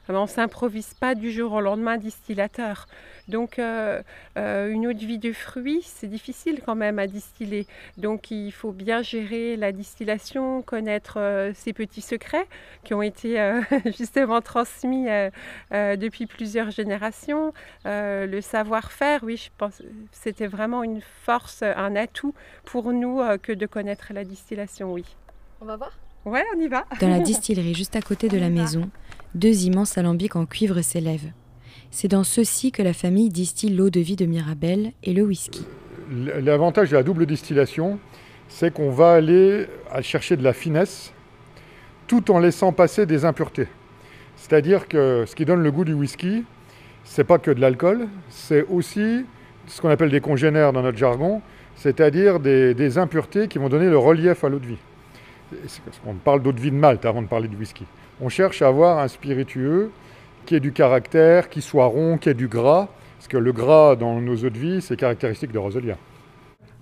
On 0.09 0.23
ne 0.23 0.27
s'improvise 0.27 0.95
pas 0.95 1.15
du 1.15 1.33
jour 1.33 1.53
au 1.53 1.61
lendemain 1.61 1.97
distillateur. 1.97 2.87
Donc 3.29 3.59
euh, 3.59 4.03
euh, 4.39 4.71
une 4.71 4.87
eau 4.87 4.93
de 4.93 5.05
vie 5.05 5.19
de 5.19 5.33
fruits, 5.33 5.83
c'est 5.83 6.07
difficile 6.07 6.61
quand 6.65 6.77
même 6.77 6.99
à 6.99 7.07
distiller. 7.07 7.67
Donc 7.97 8.31
il 8.31 8.53
faut 8.53 8.73
bien 8.73 9.03
gérer 9.03 9.57
la 9.57 9.73
distillation, 9.73 10.63
connaître 10.63 11.19
euh, 11.19 11.53
ces 11.55 11.73
petits 11.73 12.03
secrets 12.03 12.47
qui 12.85 12.95
ont 12.95 13.03
été 13.03 13.41
euh, 13.41 13.61
justement 13.99 14.41
transmis 14.41 15.09
euh, 15.09 15.31
euh, 15.73 15.97
depuis 15.97 16.27
plusieurs 16.27 16.71
générations. 16.71 17.53
le 17.85 18.41
savoir-faire, 18.41 19.21
oui, 19.25 19.37
je 19.37 19.51
pense 19.57 19.83
c'était 20.13 20.47
vraiment 20.47 20.83
une 20.83 21.01
force, 21.25 21.63
un 21.63 21.97
atout 21.97 22.35
pour 22.65 22.93
nous 22.93 23.21
que 23.43 23.53
de 23.53 23.67
connaître 23.67 24.13
la 24.13 24.25
distillation, 24.25 24.93
oui. 24.93 25.05
On 25.61 25.65
va 25.65 25.77
voir? 25.77 25.93
Ouais, 26.25 26.45
on 26.57 26.61
y 26.61 26.67
va. 26.69 26.85
Dans 27.01 27.09
la 27.09 27.21
distillerie 27.33 27.75
juste 27.75 27.97
à 27.97 28.03
côté 28.03 28.29
de 28.29 28.39
la 28.39 28.51
maison, 28.51 28.91
deux 29.37 29.67
immenses 29.67 29.99
alambics 29.99 30.35
en 30.35 30.47
cuivre 30.47 30.81
s'élèvent. 30.81 31.31
C'est 31.91 32.09
dans 32.09 32.25
ceux-ci 32.25 32.73
que 32.73 32.83
la 32.83 32.93
famille 32.93 33.29
distille 33.29 33.71
l'eau 33.71 33.91
de 33.91 34.01
vie 34.01 34.17
de 34.17 34.25
Mirabelle 34.25 34.93
et 35.05 35.13
le 35.13 35.23
whisky. 35.23 35.65
L'avantage 36.11 36.91
de 36.91 36.97
la 36.97 37.03
double 37.03 37.27
distillation, 37.27 37.99
c'est 38.49 38.73
qu'on 38.73 38.91
va 38.91 39.13
aller 39.13 39.67
chercher 40.01 40.37
de 40.37 40.43
la 40.43 40.53
finesse 40.53 41.13
tout 42.07 42.31
en 42.31 42.39
laissant 42.39 42.73
passer 42.73 43.05
des 43.05 43.25
impuretés. 43.25 43.69
C'est-à-dire 44.37 44.89
que 44.89 45.25
ce 45.27 45.35
qui 45.35 45.45
donne 45.45 45.63
le 45.63 45.71
goût 45.71 45.85
du 45.85 45.93
whisky, 45.93 46.45
c'est 47.05 47.25
pas 47.25 47.39
que 47.39 47.51
de 47.51 47.61
l'alcool, 47.61 48.09
c'est 48.31 48.65
aussi 48.69 49.25
ce 49.67 49.81
qu'on 49.81 49.91
appelle 49.91 50.11
des 50.11 50.21
congénères 50.21 50.73
dans 50.73 50.83
notre 50.83 50.99
jargon, 50.99 51.43
c'est-à-dire 51.75 52.41
des, 52.41 52.73
des, 52.75 52.99
impuretés 52.99 53.49
qui 53.49 53.59
vont 53.59 53.69
donner 53.69 53.91
le 53.91 53.99
relief 53.99 54.45
à 54.45 54.49
l'eau 54.49 54.59
de 54.59 54.67
vie. 54.67 54.79
On 56.07 56.15
parle 56.15 56.43
d'eau 56.43 56.53
de 56.53 56.61
vie 56.61 56.71
de 56.71 56.77
Malte 56.77 57.05
avant 57.05 57.23
de 57.23 57.27
parler 57.27 57.49
du 57.49 57.57
whisky. 57.57 57.85
On 58.21 58.31
cherche 58.31 58.63
à 58.63 58.69
avoir 58.69 58.99
un 58.99 59.09
spiritueux 59.09 59.91
qui 60.47 60.55
ait 60.55 60.61
du 60.61 60.73
caractère, 60.73 61.51
qui 61.51 61.61
soit 61.61 61.85
rond, 61.85 62.17
qui 62.17 62.31
ait 62.31 62.35
du 62.35 62.49
gras, 62.49 62.89
parce 63.19 63.29
que 63.29 63.37
le 63.37 63.53
gras 63.53 63.95
dans 63.95 64.21
nos 64.23 64.37
eaux 64.37 64.51
de 64.51 64.59
vie, 64.59 64.81
c'est 64.81 64.97
caractéristique 64.97 65.53
de 65.53 65.59
Roselier. 65.59 65.97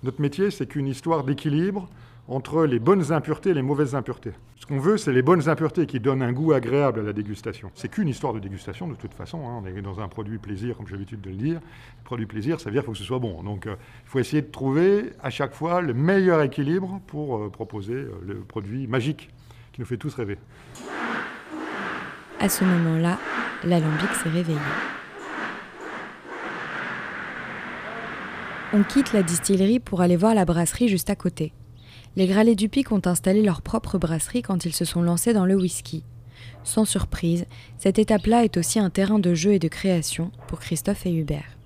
Notre 0.03 0.21
métier, 0.21 0.49
c'est 0.49 0.65
qu'une 0.65 0.87
histoire 0.87 1.25
d'équilibre 1.25 1.89
entre 2.27 2.65
les 2.65 2.79
bonnes 2.79 3.11
impuretés 3.11 3.49
et 3.49 3.53
les 3.53 3.61
mauvaises 3.61 3.95
impuretés. 3.95 4.31
Ce 4.55 4.65
qu'on 4.65 4.79
veut, 4.79 4.97
c'est 4.97 5.11
les 5.11 5.21
bonnes 5.21 5.49
impuretés 5.49 5.85
qui 5.85 5.99
donnent 5.99 6.23
un 6.23 6.31
goût 6.31 6.53
agréable 6.53 7.01
à 7.01 7.03
la 7.03 7.13
dégustation. 7.13 7.69
C'est 7.75 7.89
qu'une 7.89 8.07
histoire 8.07 8.33
de 8.33 8.39
dégustation 8.39 8.87
de 8.87 8.95
toute 8.95 9.13
façon. 9.13 9.47
Hein. 9.47 9.61
On 9.61 9.67
est 9.67 9.81
dans 9.81 9.99
un 9.99 10.07
produit 10.07 10.37
plaisir, 10.37 10.77
comme 10.77 10.87
j'ai 10.87 10.93
l'habitude 10.93 11.21
de 11.21 11.29
le 11.29 11.35
dire. 11.35 11.59
produit 12.03 12.25
plaisir, 12.25 12.59
ça 12.59 12.69
veut 12.69 12.71
dire 12.71 12.81
qu'il 12.81 12.87
faut 12.87 12.91
que 12.93 12.97
ce 12.97 13.03
soit 13.03 13.19
bon. 13.19 13.43
Donc 13.43 13.67
euh, 13.67 13.75
il 14.05 14.09
faut 14.09 14.19
essayer 14.19 14.41
de 14.41 14.51
trouver 14.51 15.11
à 15.21 15.29
chaque 15.29 15.53
fois 15.53 15.81
le 15.81 15.93
meilleur 15.93 16.41
équilibre 16.41 17.01
pour 17.07 17.37
euh, 17.37 17.49
proposer 17.49 17.93
euh, 17.93 18.11
le 18.25 18.35
produit 18.35 18.87
magique 18.87 19.29
qui 19.73 19.81
nous 19.81 19.87
fait 19.87 19.97
tous 19.97 20.15
rêver. 20.15 20.37
À 22.39 22.49
ce 22.49 22.65
moment-là, 22.65 23.17
l'alambic 23.63 24.09
s'est 24.21 24.29
réveillé. 24.29 24.59
On 28.73 28.83
quitte 28.83 29.13
la 29.13 29.23
distillerie 29.23 29.79
pour 29.79 30.01
aller 30.01 30.17
voir 30.17 30.35
la 30.35 30.43
brasserie 30.43 30.89
juste 30.89 31.09
à 31.09 31.15
côté. 31.15 31.53
Les 32.17 32.27
Gralets 32.27 32.55
du 32.55 32.67
Pic 32.67 32.91
ont 32.91 33.01
installé 33.05 33.41
leur 33.41 33.61
propre 33.61 33.97
brasserie 33.97 34.41
quand 34.41 34.65
ils 34.65 34.73
se 34.73 34.83
sont 34.83 35.01
lancés 35.01 35.33
dans 35.33 35.45
le 35.45 35.55
whisky. 35.55 36.03
Sans 36.63 36.83
surprise, 36.83 37.45
cette 37.77 37.99
étape-là 37.99 38.43
est 38.43 38.57
aussi 38.57 38.79
un 38.79 38.89
terrain 38.89 39.19
de 39.19 39.33
jeu 39.33 39.53
et 39.53 39.59
de 39.59 39.69
création 39.69 40.31
pour 40.47 40.59
Christophe 40.59 41.05
et 41.05 41.13
Hubert. 41.13 41.57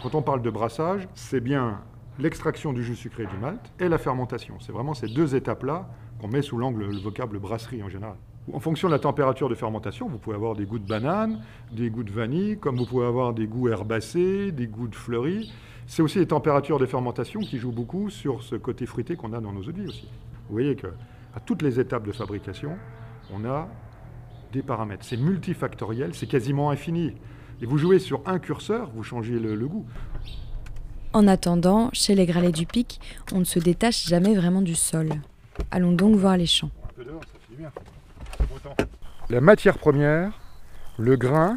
quand 0.00 0.14
on 0.14 0.22
parle 0.22 0.42
de 0.42 0.50
brassage, 0.50 1.08
c'est 1.14 1.40
bien 1.40 1.80
l'extraction 2.20 2.72
du 2.72 2.84
jus 2.84 2.96
sucré 2.96 3.26
du 3.26 3.36
malt 3.38 3.60
et 3.80 3.88
la 3.88 3.98
fermentation. 3.98 4.54
C'est 4.60 4.72
vraiment 4.72 4.94
ces 4.94 5.08
deux 5.08 5.34
étapes-là 5.34 5.88
qu'on 6.20 6.28
met 6.28 6.42
sous 6.42 6.58
l'angle 6.58 6.84
le 6.84 6.98
vocable 6.98 7.40
brasserie 7.40 7.82
en 7.82 7.88
général. 7.88 8.16
En 8.52 8.58
fonction 8.58 8.88
de 8.88 8.92
la 8.92 8.98
température 8.98 9.48
de 9.48 9.54
fermentation, 9.54 10.08
vous 10.08 10.18
pouvez 10.18 10.34
avoir 10.34 10.56
des 10.56 10.64
goûts 10.64 10.78
de 10.78 10.86
banane, 10.86 11.42
des 11.72 11.90
goûts 11.90 12.02
de 12.02 12.10
vanille, 12.10 12.58
comme 12.58 12.76
vous 12.76 12.86
pouvez 12.86 13.06
avoir 13.06 13.32
des 13.32 13.46
goûts 13.46 13.68
herbacés, 13.68 14.50
des 14.50 14.66
goûts 14.66 14.88
de 14.88 14.94
fleuris. 14.94 15.52
C'est 15.86 16.02
aussi 16.02 16.18
les 16.18 16.26
températures 16.26 16.78
de 16.78 16.86
fermentation 16.86 17.40
qui 17.40 17.58
jouent 17.58 17.72
beaucoup 17.72 18.10
sur 18.10 18.42
ce 18.42 18.56
côté 18.56 18.86
fruité 18.86 19.16
qu'on 19.16 19.32
a 19.32 19.40
dans 19.40 19.52
nos 19.52 19.62
eaux 19.62 19.72
de 19.72 19.82
vie 19.82 19.88
aussi. 19.88 20.08
Vous 20.48 20.54
voyez 20.54 20.74
qu'à 20.74 20.88
toutes 21.44 21.62
les 21.62 21.78
étapes 21.78 22.06
de 22.06 22.12
fabrication, 22.12 22.76
on 23.32 23.44
a 23.44 23.68
des 24.52 24.62
paramètres. 24.62 25.04
C'est 25.04 25.16
multifactoriel, 25.16 26.14
c'est 26.14 26.26
quasiment 26.26 26.70
infini. 26.70 27.14
Et 27.62 27.66
vous 27.66 27.78
jouez 27.78 27.98
sur 27.98 28.22
un 28.26 28.38
curseur, 28.38 28.90
vous 28.94 29.02
changez 29.02 29.38
le, 29.38 29.68
goût. 29.68 29.84
En 31.12 31.28
attendant, 31.28 31.90
chez 31.92 32.14
les 32.14 32.26
Gralets 32.26 32.52
du 32.52 32.66
Pic, 32.66 33.00
on 33.32 33.40
ne 33.40 33.44
se 33.44 33.58
détache 33.58 34.06
jamais 34.06 34.34
vraiment 34.34 34.62
du 34.62 34.74
sol. 34.74 35.10
Allons 35.70 35.92
donc 35.92 36.16
voir 36.16 36.36
les 36.36 36.46
champs. 36.46 36.70
La 39.30 39.40
matière 39.40 39.78
première, 39.78 40.32
le 40.98 41.14
grain, 41.14 41.54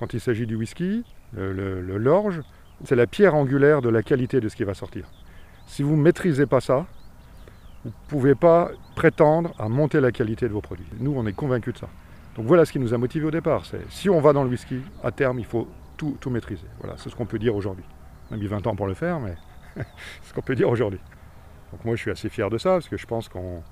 quand 0.00 0.14
il 0.14 0.20
s'agit 0.20 0.48
du 0.48 0.56
whisky, 0.56 1.04
l'orge, 1.36 2.40
c'est 2.84 2.96
la 2.96 3.06
pierre 3.06 3.36
angulaire 3.36 3.82
de 3.82 3.88
la 3.88 4.02
qualité 4.02 4.40
de 4.40 4.48
ce 4.48 4.56
qui 4.56 4.64
va 4.64 4.74
sortir. 4.74 5.06
Si 5.68 5.84
vous 5.84 5.96
ne 5.96 6.02
maîtrisez 6.02 6.46
pas 6.46 6.60
ça, 6.60 6.86
vous 7.84 7.90
ne 7.90 8.08
pouvez 8.08 8.34
pas 8.34 8.72
prétendre 8.96 9.54
à 9.60 9.68
monter 9.68 10.00
la 10.00 10.10
qualité 10.10 10.48
de 10.48 10.52
vos 10.52 10.60
produits. 10.60 10.88
Nous, 10.98 11.14
on 11.16 11.24
est 11.24 11.32
convaincus 11.32 11.74
de 11.74 11.78
ça. 11.78 11.88
Donc 12.34 12.46
voilà 12.46 12.64
ce 12.64 12.72
qui 12.72 12.80
nous 12.80 12.92
a 12.92 12.98
motivés 12.98 13.26
au 13.26 13.30
départ. 13.30 13.62
Si 13.90 14.10
on 14.10 14.20
va 14.20 14.32
dans 14.32 14.42
le 14.42 14.50
whisky, 14.50 14.80
à 15.04 15.12
terme, 15.12 15.38
il 15.38 15.46
faut 15.46 15.68
tout, 15.96 16.16
tout 16.18 16.30
maîtriser. 16.30 16.66
Voilà, 16.80 16.96
c'est 16.98 17.10
ce 17.10 17.14
qu'on 17.14 17.26
peut 17.26 17.38
dire 17.38 17.54
aujourd'hui. 17.54 17.84
On 18.32 18.34
a 18.34 18.38
mis 18.38 18.48
20 18.48 18.66
ans 18.66 18.74
pour 18.74 18.88
le 18.88 18.94
faire, 18.94 19.20
mais 19.20 19.36
c'est 19.76 20.30
ce 20.30 20.34
qu'on 20.34 20.42
peut 20.42 20.56
dire 20.56 20.68
aujourd'hui. 20.68 21.00
Donc 21.70 21.84
moi, 21.84 21.94
je 21.94 22.00
suis 22.00 22.10
assez 22.10 22.28
fier 22.28 22.50
de 22.50 22.58
ça, 22.58 22.70
parce 22.70 22.88
que 22.88 22.96
je 22.96 23.06
pense 23.06 23.28
qu'on 23.28 23.62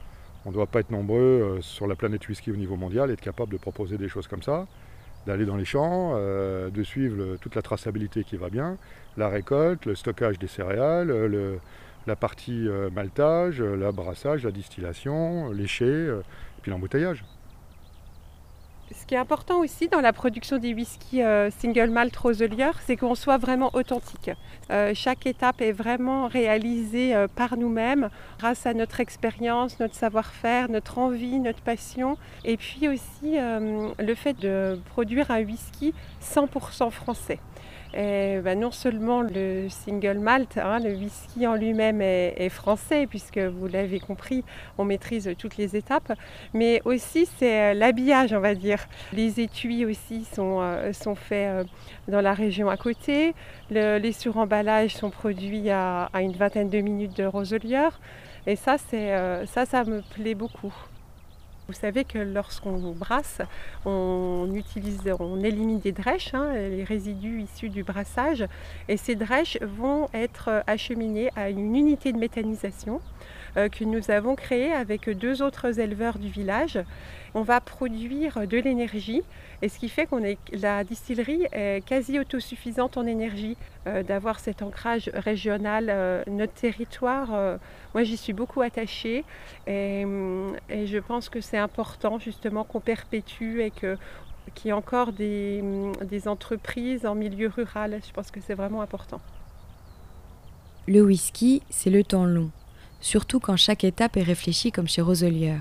ne 0.51 0.55
doit 0.55 0.67
pas 0.67 0.81
être 0.81 0.91
nombreux 0.91 1.19
euh, 1.21 1.61
sur 1.61 1.87
la 1.87 1.95
planète 1.95 2.29
whisky 2.29 2.51
au 2.51 2.57
niveau 2.57 2.77
mondial 2.77 3.11
être 3.11 3.21
capable 3.21 3.53
de 3.53 3.59
proposer 3.59 3.97
des 3.97 4.09
choses 4.09 4.27
comme 4.27 4.43
ça 4.43 4.67
d'aller 5.27 5.47
dans 5.47 5.57
les 5.57 5.65
champs, 5.65 6.13
euh, 6.15 6.71
de 6.71 6.83
suivre 6.83 7.37
toute 7.37 7.55
la 7.55 7.63
traçabilité 7.63 8.25
qui 8.25 8.37
va 8.37 8.51
bien, 8.51 8.77
la 9.17 9.29
récolte, 9.29 9.87
le 9.87 9.95
stockage 9.95 10.39
des 10.39 10.49
céréales, 10.49 11.13
la 12.07 12.17
partie 12.17 12.67
euh, 12.69 12.91
maltage, 12.91 13.61
la 13.61 13.93
brassage, 13.93 14.45
la 14.45 14.51
distillation, 14.51 15.51
l'éché, 15.53 15.85
euh, 15.85 16.21
et 16.21 16.63
puis 16.63 16.71
l'embouteillage. 16.71 17.25
Ce 18.95 19.07
qui 19.07 19.15
est 19.15 19.19
important 19.19 19.61
aussi 19.61 19.89
dans 19.89 20.01
la 20.01 20.13
production 20.13 20.59
des 20.59 20.75
whiskies 20.75 21.23
euh, 21.23 21.51
single 21.51 21.91
malt 21.91 22.15
Roselier, 22.15 22.71
c'est 22.85 22.97
qu'on 22.97 23.15
soit 23.15 23.39
vraiment 23.39 23.71
authentique. 23.75 24.31
Euh, 24.71 24.93
chaque 24.95 25.27
étape 25.27 25.63
est 25.63 25.73
vraiment 25.73 26.27
réalisée 26.27 27.15
euh, 27.15 27.27
par 27.27 27.57
nous-mêmes, 27.57 28.11
grâce 28.39 28.67
à 28.67 28.75
notre 28.75 29.01
expérience, 29.01 29.81
notre 29.81 29.95
savoir-faire, 29.95 30.69
notre 30.69 30.99
envie, 30.99 31.39
notre 31.39 31.63
passion, 31.63 32.17
et 32.45 32.57
puis 32.57 32.89
aussi 32.89 33.37
le 33.37 34.15
fait 34.15 34.39
de 34.39 34.79
produire 34.91 35.31
un 35.31 35.43
whisky 35.43 35.95
100% 36.23 36.91
français. 36.91 37.39
Et 37.95 38.41
ben, 38.43 38.59
non 38.59 38.71
seulement 38.71 39.21
le 39.21 39.69
single 39.69 40.19
malt, 40.19 40.57
hein, 40.57 40.79
le 40.81 40.95
whisky 40.95 41.47
en 41.47 41.55
lui-même 41.55 42.01
est, 42.01 42.49
français, 42.49 43.07
puisque 43.07 43.39
vous 43.39 43.67
l'avez 43.67 44.01
compris, 44.01 44.45
on 44.79 44.85
maîtrise 44.85 45.31
toutes 45.39 45.59
les 45.59 45.77
étapes, 45.77 46.13
mais 46.55 46.81
aussi 46.85 47.29
c'est 47.39 47.73
euh, 47.73 47.75
l'habillage, 47.75 48.33
on 48.33 48.41
va 48.41 48.55
dire. 48.55 48.87
Les 49.13 49.41
étuis 49.41 49.85
aussi 49.85 50.25
sont, 50.25 50.61
euh, 50.63 50.93
sont 50.93 51.15
faits 51.15 51.49
euh, 51.49 51.65
dans 52.09 52.23
la 52.23 52.33
région 52.33 52.71
à 52.71 52.79
côté. 52.79 53.35
les 53.71 54.13
suremballages 54.13 54.95
sont 54.95 55.11
produits 55.11 55.71
à, 55.71 56.09
une 56.21 56.33
vingtaine 56.33 56.71
de 56.71 56.79
minutes 56.81 57.17
de 57.17 57.25
Roselier. 57.25 57.89
Et 58.47 58.57
ça, 58.57 58.77
ça, 58.79 59.67
ça 59.67 59.85
me 59.85 60.01
plaît 60.15 60.35
beaucoup. 60.35 60.73
Vous 61.73 61.81
savez 61.81 62.05
que 62.05 62.19
lorsqu'on 62.19 62.93
brasse, 62.93 63.41
on, 63.87 64.47
élimine 65.43 65.81
des 65.81 65.93
drèches, 65.93 66.35
hein, 66.35 66.53
les 66.53 66.85
résidus 66.85 67.41
issus 67.41 67.71
du 67.71 67.83
brassage, 67.83 68.45
et 68.89 68.99
ces 68.99 69.15
drèches 69.15 69.57
vont 69.63 70.07
être 70.13 70.63
acheminées 70.67 71.31
à 71.35 71.49
une 71.49 71.75
unité 71.75 72.13
de 72.13 72.19
méthanisation 72.19 73.01
que 73.55 73.85
nous 73.85 74.11
avons 74.11 74.35
créée 74.35 74.73
avec 74.73 75.11
deux 75.11 75.43
autres 75.43 75.79
éleveurs 75.79 76.19
du 76.19 76.29
village. 76.29 76.79
On 77.35 77.43
va 77.43 77.61
produire 77.61 78.47
de 78.47 78.59
l'énergie 78.59 79.23
et 79.63 79.69
ce 79.69 79.79
qui 79.79 79.89
fait 79.89 80.07
qu'on 80.07 80.25
est 80.25 80.39
la 80.53 80.83
distillerie 80.83 81.47
est 81.53 81.85
quasi 81.87 82.19
autosuffisante 82.19 82.97
en 82.97 83.07
énergie, 83.07 83.57
euh, 83.87 84.03
d'avoir 84.03 84.41
cet 84.41 84.61
ancrage 84.61 85.09
régional, 85.15 85.87
euh, 85.89 86.25
notre 86.27 86.53
territoire. 86.53 87.29
Euh, 87.33 87.57
moi, 87.95 88.03
j'y 88.03 88.17
suis 88.17 88.33
beaucoup 88.33 88.61
attachée 88.61 89.25
et, 89.69 90.05
je 90.05 90.99
pense 90.99 91.29
que 91.29 91.41
c'est 91.41 91.59
important 91.59 92.19
justement 92.19 92.65
qu'on 92.65 92.81
perpétue 92.81 93.61
et 93.61 93.71
qu'il 93.71 93.97
y 94.65 94.69
ait 94.69 94.73
encore 94.73 95.13
des, 95.13 95.63
des 96.03 96.27
entreprises 96.27 97.07
en 97.07 97.15
milieu 97.15 97.49
rural. 97.49 98.01
Je 98.05 98.13
pense 98.13 98.33
que 98.33 98.41
c'est 98.41 98.55
vraiment 98.55 98.83
important. 98.83 99.21
Le 100.89 101.03
whisky, 101.03 101.63
c'est 101.71 101.91
le 101.91 102.03
temps 102.03 102.25
long, 102.25 102.51
surtout 103.03 103.41
quand 103.41 103.57
chaque 103.57 103.85
étape 103.85 104.17
est 104.17 104.23
réfléchie 104.23 104.73
comme 104.73 104.89
chez 104.89 105.03
Roselier. 105.03 105.57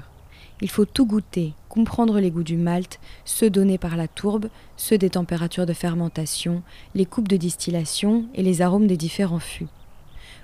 Il 0.61 0.69
faut 0.69 0.85
tout 0.85 1.07
goûter, 1.07 1.53
comprendre 1.67 2.19
les 2.19 2.31
goûts 2.31 2.43
du 2.43 2.55
malt, 2.55 2.99
ceux 3.25 3.49
donnés 3.49 3.79
par 3.79 3.97
la 3.97 4.07
tourbe, 4.07 4.47
ceux 4.77 4.97
des 4.97 5.09
températures 5.09 5.65
de 5.65 5.73
fermentation, 5.73 6.61
les 6.93 7.05
coupes 7.05 7.27
de 7.27 7.35
distillation 7.35 8.25
et 8.35 8.43
les 8.43 8.61
arômes 8.61 8.87
des 8.87 8.95
différents 8.95 9.39
fûts. 9.39 9.67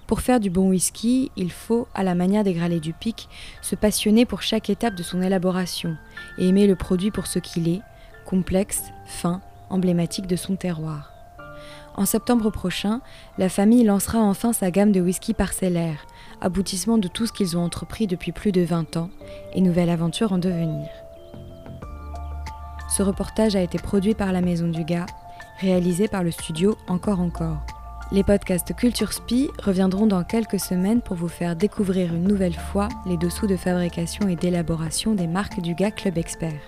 Pour 0.07 0.21
faire 0.21 0.39
du 0.39 0.49
bon 0.49 0.69
whisky, 0.69 1.31
il 1.35 1.51
faut, 1.51 1.87
à 1.93 2.03
la 2.03 2.15
manière 2.15 2.43
des 2.43 2.53
Gralets 2.53 2.79
du 2.79 2.93
Pic, 2.93 3.29
se 3.61 3.75
passionner 3.75 4.25
pour 4.25 4.41
chaque 4.41 4.69
étape 4.69 4.95
de 4.95 5.03
son 5.03 5.21
élaboration 5.21 5.97
et 6.37 6.47
aimer 6.47 6.65
le 6.65 6.75
produit 6.75 7.11
pour 7.11 7.27
ce 7.27 7.39
qu'il 7.39 7.67
est, 7.67 7.81
complexe, 8.25 8.83
fin, 9.05 9.41
emblématique 9.69 10.27
de 10.27 10.35
son 10.35 10.55
terroir. 10.55 11.11
En 11.95 12.05
septembre 12.05 12.51
prochain, 12.51 13.01
la 13.37 13.49
famille 13.49 13.83
lancera 13.83 14.19
enfin 14.19 14.53
sa 14.53 14.71
gamme 14.71 14.91
de 14.91 15.01
whisky 15.01 15.33
parcellaire, 15.33 16.05
aboutissement 16.41 16.97
de 16.97 17.07
tout 17.07 17.25
ce 17.25 17.33
qu'ils 17.33 17.57
ont 17.57 17.63
entrepris 17.63 18.07
depuis 18.07 18.31
plus 18.31 18.51
de 18.51 18.61
20 18.61 18.97
ans 18.97 19.09
et 19.53 19.61
nouvelle 19.61 19.89
aventure 19.89 20.33
en 20.33 20.37
devenir. 20.37 20.87
Ce 22.89 23.03
reportage 23.03 23.55
a 23.55 23.61
été 23.61 23.77
produit 23.77 24.13
par 24.13 24.31
la 24.31 24.41
Maison 24.41 24.67
du 24.67 24.83
Gars, 24.83 25.05
réalisé 25.59 26.07
par 26.07 26.23
le 26.23 26.31
studio 26.31 26.77
Encore 26.87 27.19
Encore. 27.19 27.57
Les 28.11 28.23
podcasts 28.23 28.73
Culture 28.73 29.11
Spi 29.11 29.49
reviendront 29.61 30.07
dans 30.07 30.23
quelques 30.23 30.61
semaines 30.61 31.01
pour 31.01 31.17
vous 31.17 31.27
faire 31.27 31.57
découvrir 31.57 32.13
une 32.13 32.27
nouvelle 32.27 32.55
fois 32.55 32.87
les 33.05 33.17
dessous 33.17 33.47
de 33.47 33.57
fabrication 33.57 34.29
et 34.29 34.37
d'élaboration 34.37 35.13
des 35.13 35.27
marques 35.27 35.59
du 35.59 35.75
GA 35.75 35.91
Club 35.91 36.17
Expert. 36.17 36.61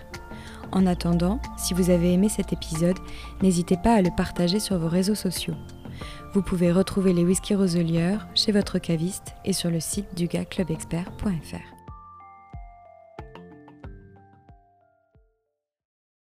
En 0.73 0.85
attendant, 0.85 1.39
si 1.57 1.73
vous 1.73 1.89
avez 1.89 2.13
aimé 2.13 2.27
cet 2.27 2.51
épisode, 2.51 2.99
n'hésitez 3.41 3.77
pas 3.77 3.93
à 3.93 4.01
le 4.01 4.09
partager 4.15 4.59
sur 4.59 4.77
vos 4.77 4.89
réseaux 4.89 5.15
sociaux. 5.15 5.55
Vous 6.33 6.41
pouvez 6.41 6.71
retrouver 6.71 7.13
les 7.13 7.23
whisky 7.23 7.55
roseliers 7.55 8.17
chez 8.35 8.51
votre 8.51 8.79
caviste 8.79 9.33
et 9.45 9.53
sur 9.53 9.69
le 9.69 9.79
site 9.79 10.15
du 10.15 10.27
gaclubexpert.fr. 10.27 11.78